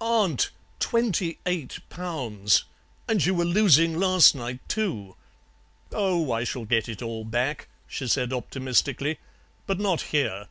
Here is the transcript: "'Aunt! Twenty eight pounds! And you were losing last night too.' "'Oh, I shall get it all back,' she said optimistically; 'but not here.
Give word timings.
"'Aunt! 0.00 0.48
Twenty 0.80 1.38
eight 1.44 1.78
pounds! 1.90 2.64
And 3.06 3.22
you 3.26 3.34
were 3.34 3.44
losing 3.44 3.98
last 3.98 4.34
night 4.34 4.66
too.' 4.66 5.16
"'Oh, 5.92 6.32
I 6.32 6.44
shall 6.44 6.64
get 6.64 6.88
it 6.88 7.02
all 7.02 7.26
back,' 7.26 7.68
she 7.86 8.06
said 8.08 8.32
optimistically; 8.32 9.18
'but 9.66 9.78
not 9.78 10.00
here. 10.00 10.46